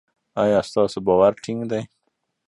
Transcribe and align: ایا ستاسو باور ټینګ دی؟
ایا 0.43 0.59
ستاسو 0.69 0.99
باور 1.07 1.33
ټینګ 1.43 1.61
دی؟ 1.71 1.81